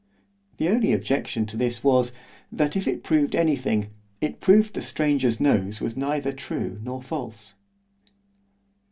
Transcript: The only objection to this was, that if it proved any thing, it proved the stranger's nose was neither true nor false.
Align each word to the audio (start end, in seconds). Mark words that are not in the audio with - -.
The 0.57 0.67
only 0.67 0.93
objection 0.93 1.45
to 1.45 1.55
this 1.55 1.83
was, 1.83 2.11
that 2.51 2.75
if 2.75 2.87
it 2.87 3.03
proved 3.03 3.35
any 3.35 3.55
thing, 3.55 3.91
it 4.19 4.39
proved 4.39 4.73
the 4.73 4.81
stranger's 4.81 5.39
nose 5.39 5.79
was 5.79 5.95
neither 5.95 6.33
true 6.33 6.79
nor 6.81 7.03
false. 7.03 7.53